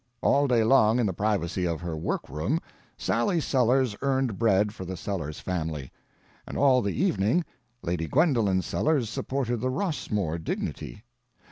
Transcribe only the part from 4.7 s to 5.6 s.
for the Sellers